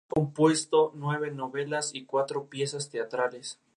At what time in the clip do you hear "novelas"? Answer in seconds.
1.29-1.91